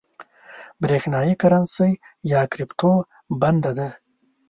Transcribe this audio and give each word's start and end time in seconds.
برېښنايي 0.83 1.33
کرنسۍ 1.41 1.91
یا 2.31 2.41
کريپټو 2.51 2.91
بنده 3.41 3.71
ده 3.77 3.87